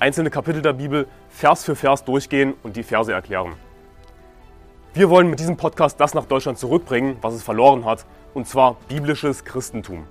[0.00, 3.52] einzelne Kapitel der Bibel Vers für Vers durchgehen und die Verse erklären.
[4.94, 8.76] Wir wollen mit diesem Podcast das nach Deutschland zurückbringen, was es verloren hat, und zwar
[8.88, 10.06] biblisches Christentum.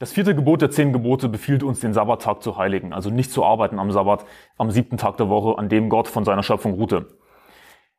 [0.00, 3.44] Das vierte Gebot der zehn Gebote befiehlt uns, den Sabbattag zu heiligen, also nicht zu
[3.44, 4.24] arbeiten am Sabbat,
[4.58, 7.06] am siebten Tag der Woche, an dem Gott von seiner Schöpfung ruhte.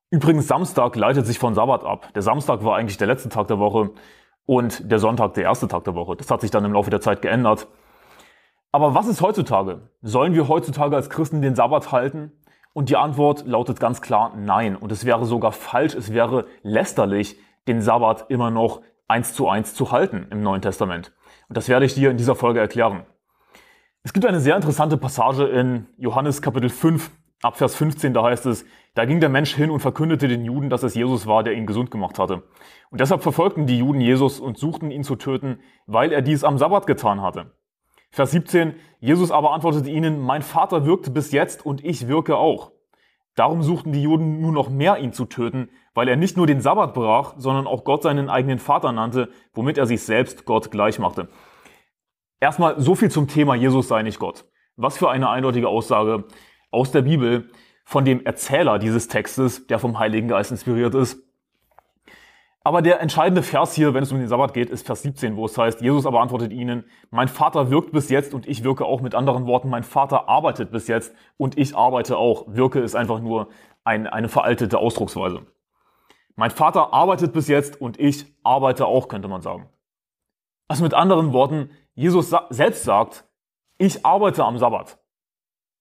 [0.10, 2.10] Übrigens, Samstag leitet sich von Sabbat ab.
[2.14, 3.92] Der Samstag war eigentlich der letzte Tag der Woche
[4.46, 6.16] und der Sonntag der erste Tag der Woche.
[6.16, 7.68] Das hat sich dann im Laufe der Zeit geändert.
[8.72, 9.90] Aber was ist heutzutage?
[10.02, 12.32] Sollen wir heutzutage als Christen den Sabbat halten?
[12.74, 14.76] Und die Antwort lautet ganz klar nein.
[14.76, 19.76] Und es wäre sogar falsch, es wäre lästerlich, den Sabbat immer noch eins zu eins
[19.76, 21.14] zu halten im Neuen Testament.
[21.50, 23.06] Und das werde ich dir in dieser Folge erklären.
[24.02, 28.46] Es gibt eine sehr interessante Passage in Johannes Kapitel 5, ab Vers 15, da heißt
[28.48, 31.54] es, da ging der Mensch hin und verkündete den Juden, dass es Jesus war, der
[31.54, 32.44] ihn gesund gemacht hatte.
[32.92, 36.60] Und deshalb verfolgten die Juden Jesus und suchten ihn zu töten, weil er dies am
[36.60, 37.54] Sabbat getan hatte.
[38.12, 42.72] Vers 17, Jesus aber antwortete ihnen, mein Vater wirkte bis jetzt und ich wirke auch.
[43.36, 46.62] Darum suchten die Juden nur noch mehr ihn zu töten, weil er nicht nur den
[46.62, 51.00] Sabbat brach, sondern auch Gott seinen eigenen Vater nannte, womit er sich selbst Gott gleich
[51.00, 51.30] machte.
[52.40, 54.46] Erstmal so viel zum Thema Jesus sei nicht Gott.
[54.76, 56.26] Was für eine eindeutige Aussage
[56.70, 57.50] aus der Bibel
[57.84, 61.20] von dem Erzähler dieses Textes, der vom Heiligen Geist inspiriert ist.
[62.66, 65.46] Aber der entscheidende Vers hier, wenn es um den Sabbat geht, ist Vers 17, wo
[65.46, 69.02] es heißt, Jesus aber antwortet ihnen, mein Vater wirkt bis jetzt und ich wirke auch.
[69.02, 72.46] Mit anderen Worten, mein Vater arbeitet bis jetzt und ich arbeite auch.
[72.48, 73.50] Wirke ist einfach nur
[73.84, 75.46] ein, eine veraltete Ausdrucksweise.
[76.36, 79.70] Mein Vater arbeitet bis jetzt und ich arbeite auch, könnte man sagen.
[80.70, 83.26] Also mit anderen Worten, Jesus selbst sagt,
[83.78, 84.98] ich arbeite am Sabbat.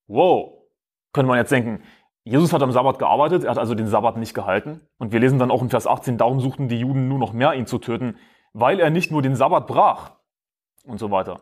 [0.08, 0.64] Wow,
[1.12, 1.82] könnte man jetzt denken,
[2.24, 4.80] Jesus hat am Sabbat gearbeitet, er hat also den Sabbat nicht gehalten.
[4.98, 7.54] Und wir lesen dann auch in Vers 18, darum suchten die Juden nur noch mehr,
[7.54, 8.16] ihn zu töten,
[8.52, 10.12] weil er nicht nur den Sabbat brach
[10.84, 11.40] und so weiter.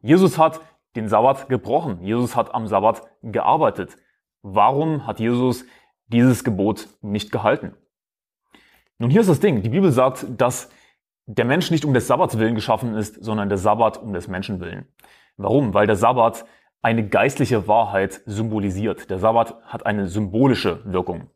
[0.00, 0.60] Jesus hat
[0.96, 2.02] den Sabbat gebrochen.
[2.02, 3.96] Jesus hat am Sabbat gearbeitet.
[4.42, 5.64] Warum hat Jesus
[6.08, 7.74] dieses Gebot nicht gehalten?
[8.98, 9.62] Nun, hier ist das Ding.
[9.62, 10.70] Die Bibel sagt, dass
[11.26, 14.60] der Mensch nicht um des Sabbats willen geschaffen ist, sondern der Sabbat um des Menschen
[14.60, 14.88] willen.
[15.36, 15.72] Warum?
[15.72, 16.44] Weil der Sabbat
[16.82, 19.10] eine geistliche Wahrheit symbolisiert.
[19.10, 21.30] Der Sabbat hat eine symbolische Wirkung.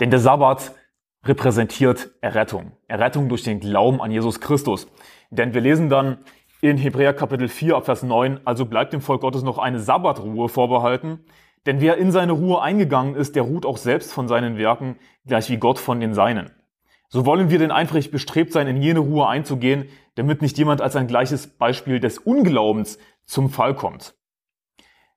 [0.00, 0.72] Denn der Sabbat
[1.24, 2.72] repräsentiert Errettung.
[2.88, 4.86] Errettung durch den Glauben an Jesus Christus.
[5.30, 6.18] Denn wir lesen dann
[6.60, 11.24] in Hebräer Kapitel 4 Vers 9, also bleibt dem Volk Gottes noch eine Sabbatruhe vorbehalten.
[11.66, 14.96] Denn wer in seine Ruhe eingegangen ist, der ruht auch selbst von seinen Werken,
[15.26, 16.50] gleich wie Gott von den Seinen.
[17.08, 20.96] So wollen wir denn eifrig bestrebt sein, in jene Ruhe einzugehen, damit nicht jemand als
[20.96, 24.14] ein gleiches Beispiel des Unglaubens zum Fall kommt.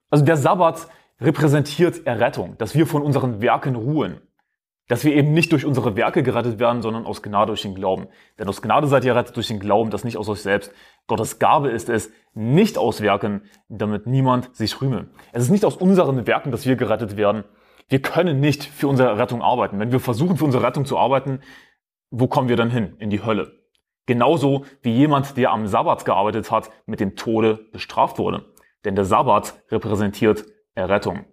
[0.09, 0.87] Also der Sabbat
[1.21, 4.21] repräsentiert Errettung, dass wir von unseren Werken ruhen.
[4.87, 8.07] Dass wir eben nicht durch unsere Werke gerettet werden, sondern aus Gnade durch den Glauben.
[8.39, 10.71] Denn aus Gnade seid ihr errettet durch den Glauben, das nicht aus euch selbst.
[11.05, 15.09] Gottes Gabe ist es, nicht aus Werken, damit niemand sich rühme.
[15.31, 17.43] Es ist nicht aus unseren Werken, dass wir gerettet werden.
[17.87, 19.79] Wir können nicht für unsere Rettung arbeiten.
[19.79, 21.41] Wenn wir versuchen, für unsere Rettung zu arbeiten,
[22.09, 22.95] wo kommen wir dann hin?
[22.97, 23.58] In die Hölle.
[24.09, 28.43] Genauso wie jemand, der am Sabbat gearbeitet hat, mit dem Tode bestraft wurde.
[28.83, 31.25] Denn der Sabbat repräsentiert Errettung.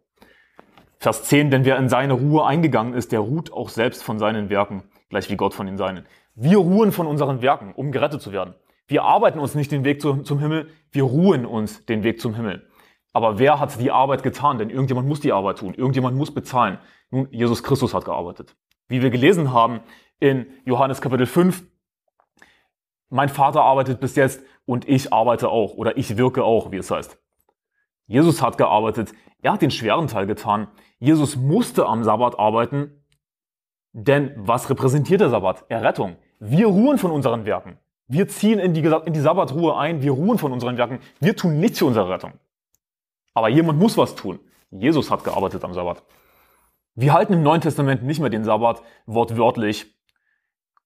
[0.98, 4.50] Vers 10, denn wer in seine Ruhe eingegangen ist, der ruht auch selbst von seinen
[4.50, 6.04] Werken, gleich wie Gott von den Seinen.
[6.34, 8.54] Wir ruhen von unseren Werken, um gerettet zu werden.
[8.88, 12.69] Wir arbeiten uns nicht den Weg zum Himmel, wir ruhen uns den Weg zum Himmel.
[13.15, 14.59] Aber wer hat die Arbeit getan?
[14.59, 16.76] Denn irgendjemand muss die Arbeit tun, irgendjemand muss bezahlen.
[17.10, 18.54] Nun, Jesus Christus hat gearbeitet.
[18.86, 19.81] Wie wir gelesen haben
[20.20, 21.65] in Johannes Kapitel 5,
[23.09, 26.91] mein Vater arbeitet bis jetzt und ich arbeite auch oder ich wirke auch, wie es
[26.91, 27.19] heißt.
[28.06, 30.69] Jesus hat gearbeitet, er hat den schweren Teil getan.
[30.98, 33.04] Jesus musste am Sabbat arbeiten,
[33.92, 35.65] denn was repräsentiert der Sabbat?
[35.69, 36.16] Errettung.
[36.39, 37.78] Wir ruhen von unseren Werken.
[38.09, 41.01] Wir ziehen in die, in die Sabbatruhe ein, wir ruhen von unseren Werken.
[41.21, 42.34] Wir tun nichts für unsere Rettung.
[43.34, 44.39] Aber jemand muss was tun.
[44.71, 46.03] Jesus hat gearbeitet am Sabbat.
[46.95, 49.97] Wir halten im Neuen Testament nicht mehr den Sabbat wortwörtlich,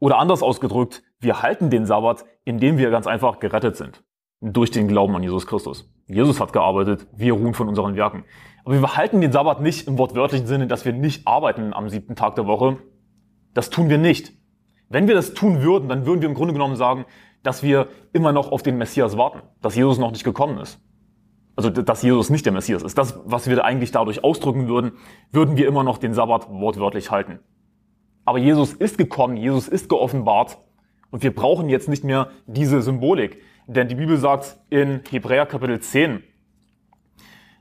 [0.00, 4.02] oder anders ausgedrückt, wir halten den Sabbat, indem wir ganz einfach gerettet sind.
[4.40, 5.92] Durch den Glauben an Jesus Christus.
[6.06, 8.24] Jesus hat gearbeitet, wir ruhen von unseren Werken.
[8.64, 12.16] Aber wir halten den Sabbat nicht im wortwörtlichen Sinne, dass wir nicht arbeiten am siebten
[12.16, 12.78] Tag der Woche.
[13.52, 14.32] Das tun wir nicht.
[14.88, 17.04] Wenn wir das tun würden, dann würden wir im Grunde genommen sagen,
[17.42, 20.80] dass wir immer noch auf den Messias warten, dass Jesus noch nicht gekommen ist.
[21.56, 22.96] also dass Jesus nicht der Messias ist.
[22.96, 24.92] Das, was wir eigentlich dadurch ausdrücken würden,
[25.30, 27.40] würden wir immer noch den Sabbat wortwörtlich halten.
[28.24, 30.58] Aber Jesus ist gekommen, Jesus ist geoffenbart
[31.10, 33.42] und wir brauchen jetzt nicht mehr diese Symbolik.
[33.66, 36.22] Denn die Bibel sagt in Hebräer Kapitel 10,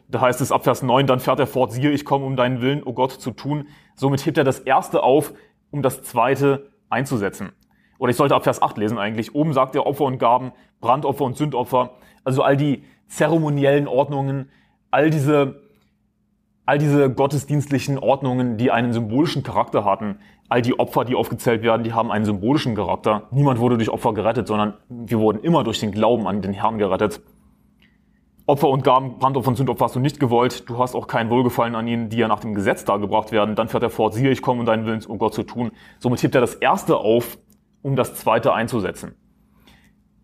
[0.08, 2.62] da heißt es ab Vers 9, dann fährt er fort, siehe, ich komme, um deinen
[2.62, 3.68] Willen, o oh Gott, zu tun.
[3.96, 5.34] Somit hebt er das erste auf,
[5.70, 7.52] um das zweite einzusetzen.
[8.00, 9.36] Oder ich sollte ab Vers 8 lesen eigentlich.
[9.36, 11.92] Oben sagt er Opfer und Gaben, Brandopfer und Sündopfer.
[12.24, 14.50] Also all die zeremoniellen Ordnungen,
[14.90, 15.62] all diese,
[16.66, 20.20] all diese gottesdienstlichen Ordnungen, die einen symbolischen Charakter hatten.
[20.50, 23.28] All die Opfer, die aufgezählt werden, die haben einen symbolischen Charakter.
[23.30, 26.80] Niemand wurde durch Opfer gerettet, sondern wir wurden immer durch den Glauben an den Herrn
[26.80, 27.22] gerettet.
[28.48, 30.68] Opfer und Gaben, Brandopfer und Sündopfer hast du nicht gewollt.
[30.68, 33.54] Du hast auch kein Wohlgefallen an ihnen, die ja nach dem Gesetz dargebracht werden.
[33.54, 35.72] Dann fährt er fort, siehe, ich komme, um deinen Willen, um Gott zu tun.
[36.00, 37.38] Somit hebt er das erste auf,
[37.84, 39.14] um das zweite einzusetzen.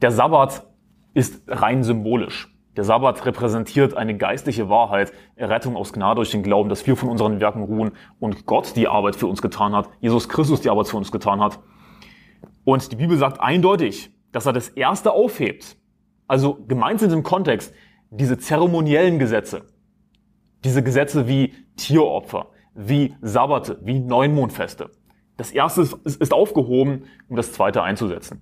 [0.02, 0.66] Der Sabbat
[1.14, 2.55] ist rein symbolisch.
[2.76, 7.10] Der Sabbat repräsentiert eine geistliche Wahrheit, Errettung aus Gnade durch den Glauben, dass wir von
[7.10, 10.88] unseren Werken ruhen und Gott die Arbeit für uns getan hat, Jesus Christus die Arbeit
[10.88, 11.60] für uns getan hat.
[12.66, 15.78] Und die Bibel sagt eindeutig, dass er das erste aufhebt.
[16.28, 17.74] Also gemeint sind im Kontext
[18.10, 19.68] diese zeremoniellen Gesetze,
[20.64, 24.90] diese Gesetze wie Tieropfer, wie Sabbate, wie Neunmondfeste.
[25.38, 28.42] Das erste ist aufgehoben, um das zweite einzusetzen.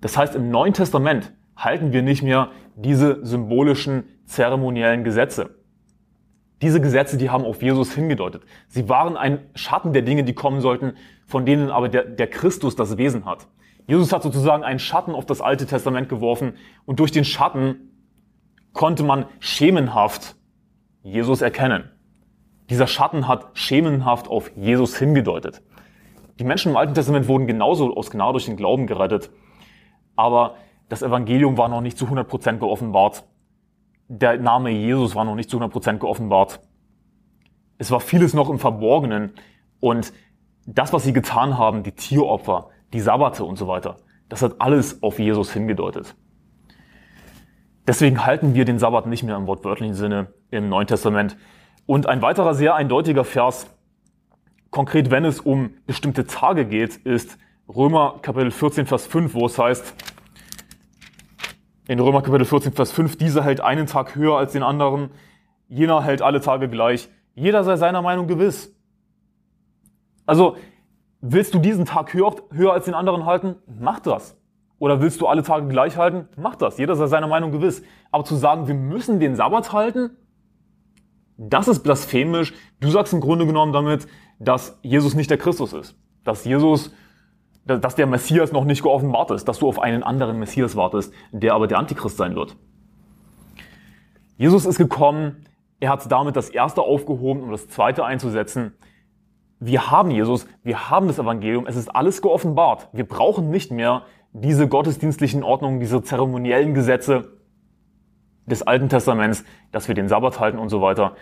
[0.00, 5.56] Das heißt, im Neuen Testament halten wir nicht mehr diese symbolischen zeremoniellen Gesetze.
[6.62, 8.42] Diese Gesetze, die haben auf Jesus hingedeutet.
[8.68, 10.94] Sie waren ein Schatten der Dinge, die kommen sollten,
[11.26, 13.46] von denen aber der, der Christus das Wesen hat.
[13.86, 16.54] Jesus hat sozusagen einen Schatten auf das Alte Testament geworfen
[16.86, 17.92] und durch den Schatten
[18.72, 20.36] konnte man schemenhaft
[21.02, 21.90] Jesus erkennen.
[22.68, 25.62] Dieser Schatten hat schemenhaft auf Jesus hingedeutet.
[26.38, 29.30] Die Menschen im Alten Testament wurden genauso aus Gnade durch den Glauben gerettet,
[30.16, 30.56] aber
[30.88, 33.24] das Evangelium war noch nicht zu 100% geoffenbart.
[34.08, 36.60] Der Name Jesus war noch nicht zu 100% geoffenbart.
[37.78, 39.34] Es war vieles noch im Verborgenen
[39.80, 40.12] und
[40.66, 43.96] das, was sie getan haben, die Tieropfer, die Sabbate und so weiter,
[44.28, 46.16] das hat alles auf Jesus hingedeutet.
[47.86, 51.36] Deswegen halten wir den Sabbat nicht mehr im wortwörtlichen Sinne im Neuen Testament.
[51.86, 53.68] Und ein weiterer sehr eindeutiger Vers,
[54.70, 57.38] konkret wenn es um bestimmte Tage geht, ist
[57.68, 59.94] Römer Kapitel 14, Vers 5, wo es heißt,
[61.88, 65.10] in Römer Kapitel 14, Vers 5, dieser hält einen Tag höher als den anderen,
[65.68, 68.74] jener hält alle Tage gleich, jeder sei seiner Meinung gewiss.
[70.24, 70.56] Also,
[71.20, 73.56] willst du diesen Tag höher, höher als den anderen halten?
[73.66, 74.36] Mach das.
[74.78, 76.28] Oder willst du alle Tage gleich halten?
[76.36, 76.78] Mach das.
[76.78, 77.82] Jeder sei seiner Meinung gewiss.
[78.10, 80.10] Aber zu sagen, wir müssen den Sabbat halten,
[81.38, 82.54] das ist blasphemisch.
[82.80, 84.06] Du sagst im Grunde genommen damit,
[84.38, 85.94] dass Jesus nicht der Christus ist.
[86.24, 86.92] Dass Jesus,
[87.66, 89.46] dass der Messias noch nicht geoffenbart ist.
[89.46, 92.56] Dass du auf einen anderen Messias wartest, der aber der Antichrist sein wird.
[94.36, 95.44] Jesus ist gekommen.
[95.80, 98.72] Er hat damit das erste aufgehoben, um das zweite einzusetzen.
[99.58, 102.88] Wir haben Jesus, wir haben das Evangelium, es ist alles geoffenbart.
[102.92, 104.02] Wir brauchen nicht mehr
[104.32, 107.32] diese gottesdienstlichen Ordnungen, diese zeremoniellen Gesetze
[108.46, 111.16] des Alten Testaments, dass wir den Sabbat halten und so weiter.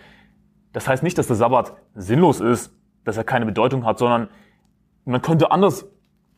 [0.73, 4.29] Das heißt nicht, dass der Sabbat sinnlos ist, dass er keine Bedeutung hat, sondern
[5.05, 5.87] man könnte anders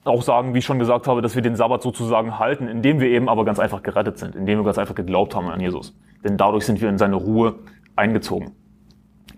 [0.07, 3.09] auch sagen, wie ich schon gesagt habe, dass wir den Sabbat sozusagen halten, indem wir
[3.09, 5.97] eben aber ganz einfach gerettet sind, indem wir ganz einfach geglaubt haben an Jesus.
[6.25, 7.57] Denn dadurch sind wir in seine Ruhe
[7.95, 8.53] eingezogen.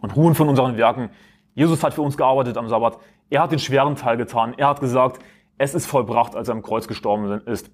[0.01, 1.11] Und ruhen von unseren Werken.
[1.55, 2.99] Jesus hat für uns gearbeitet am Sabbat.
[3.31, 4.55] Er hat den schweren Teil getan.
[4.57, 5.21] Er hat gesagt,
[5.59, 7.71] es ist vollbracht, als er am Kreuz gestorben ist.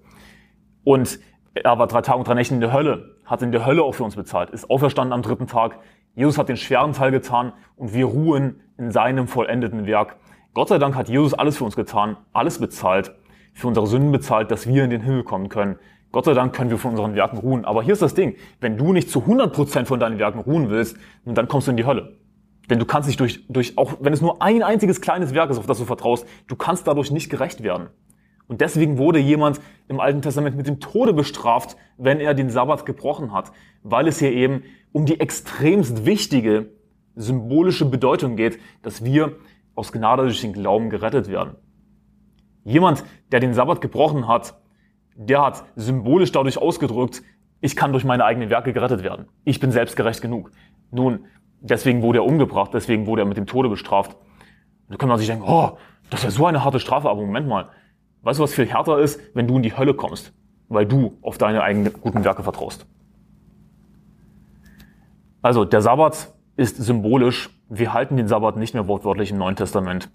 [0.83, 1.19] Und
[1.53, 3.93] er war drei Tage und drei Nächte in der Hölle, hat in der Hölle auch
[3.93, 5.79] für uns bezahlt, ist auferstanden am dritten Tag.
[6.13, 10.17] Jesus hat den schweren Teil getan und wir ruhen in seinem vollendeten Werk.
[10.55, 13.13] Gott sei Dank hat Jesus alles für uns getan, alles bezahlt,
[13.53, 15.75] für unsere Sünden bezahlt, dass wir in den Himmel kommen können.
[16.13, 17.65] Gott sei Dank können wir von unseren Werken ruhen.
[17.65, 20.95] Aber hier ist das Ding, wenn du nicht zu 100% von deinen Werken ruhen willst,
[21.25, 22.15] dann kommst du in die Hölle.
[22.69, 25.57] Denn du kannst dich durch, durch, auch wenn es nur ein einziges kleines Werk ist,
[25.57, 27.89] auf das du vertraust, du kannst dadurch nicht gerecht werden.
[28.47, 29.59] Und deswegen wurde jemand
[29.89, 33.51] im Alten Testament mit dem Tode bestraft, wenn er den Sabbat gebrochen hat,
[33.83, 36.69] weil es hier eben um die extremst wichtige
[37.15, 39.35] symbolische Bedeutung geht, dass wir
[39.75, 41.55] aus Gnade durch den Glauben gerettet werden.
[42.63, 44.59] Jemand, der den Sabbat gebrochen hat,
[45.15, 47.21] der hat symbolisch dadurch ausgedrückt,
[47.61, 49.27] ich kann durch meine eigenen Werke gerettet werden.
[49.43, 50.51] Ich bin selbstgerecht genug.
[50.91, 51.25] Nun,
[51.67, 54.15] Deswegen wurde er umgebracht, deswegen wurde er mit dem Tode bestraft.
[54.87, 55.77] Da kann man sich denken, oh,
[56.11, 57.69] das ist ja so eine harte Strafe, aber Moment mal.
[58.21, 60.31] Weißt du, was viel härter ist, wenn du in die Hölle kommst,
[60.69, 62.85] weil du auf deine eigenen guten Werke vertraust?
[65.41, 67.49] Also, der Sabbat ist symbolisch.
[67.69, 70.09] Wir halten den Sabbat nicht mehr wortwörtlich im Neuen Testament,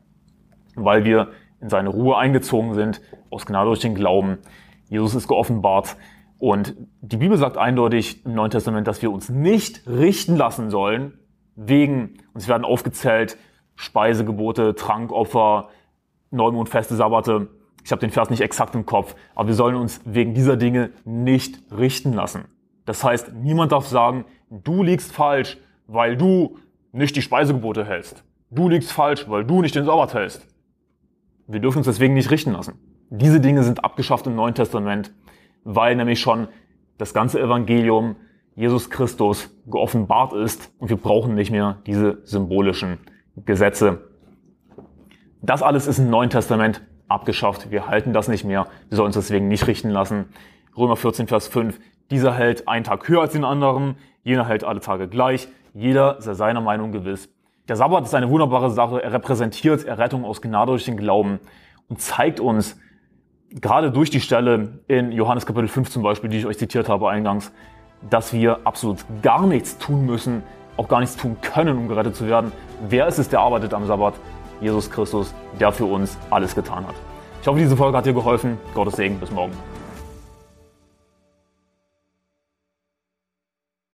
[0.77, 1.29] weil wir
[1.61, 4.39] in seine Ruhe eingezogen sind, aus Gnade durch den Glauben.
[4.89, 5.97] Jesus ist geoffenbart
[6.39, 11.19] Und die Bibel sagt eindeutig im Neuen Testament, dass wir uns nicht richten lassen sollen
[11.55, 13.37] wegen, uns werden aufgezählt,
[13.75, 15.69] Speisegebote, Trankopfer,
[16.31, 17.49] Neumondfeste, Sabbate.
[17.85, 20.91] Ich habe den Vers nicht exakt im Kopf, aber wir sollen uns wegen dieser Dinge
[21.05, 22.47] nicht richten lassen.
[22.87, 26.57] Das heißt, niemand darf sagen, du liegst falsch, weil du
[26.93, 28.25] nicht die Speisegebote hältst.
[28.51, 30.47] Du liegst falsch, weil du nicht den Sabbat hältst.
[31.47, 32.75] Wir dürfen uns deswegen nicht richten lassen.
[33.11, 35.13] Diese Dinge sind abgeschafft im Neuen Testament,
[35.65, 36.49] weil nämlich schon
[36.99, 38.17] das ganze Evangelium
[38.55, 42.99] Jesus Christus geoffenbart ist und wir brauchen nicht mehr diese symbolischen
[43.45, 44.11] Gesetze.
[45.43, 47.71] Das alles ist im Neuen Testament abgeschafft.
[47.71, 48.67] Wir halten das nicht mehr.
[48.89, 50.27] Wir sollen uns deswegen nicht richten lassen.
[50.77, 51.81] Römer 14, Vers 5.
[52.11, 53.97] Dieser hält einen Tag höher als den anderen.
[54.23, 55.49] Jener hält alle Tage gleich.
[55.75, 57.29] Jeder sei seiner Meinung gewiss.
[57.69, 59.03] Der Sabbat ist eine wunderbare Sache.
[59.03, 61.39] Er repräsentiert Errettung aus Gnade durch den Glauben
[61.89, 62.79] und zeigt uns,
[63.51, 67.09] gerade durch die Stelle in Johannes Kapitel 5 zum Beispiel, die ich euch zitiert habe
[67.09, 67.53] eingangs,
[68.09, 70.43] dass wir absolut gar nichts tun müssen,
[70.77, 72.53] auch gar nichts tun können, um gerettet zu werden.
[72.89, 74.15] Wer ist es, der arbeitet am Sabbat?
[74.61, 76.95] Jesus Christus, der für uns alles getan hat.
[77.41, 78.59] Ich hoffe, diese Folge hat dir geholfen.
[78.75, 79.19] Gottes Segen.
[79.19, 79.53] Bis morgen.